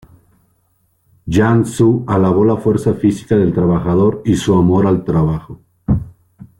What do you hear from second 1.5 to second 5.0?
Zhu alabó la fuerza física del trabajador y su amor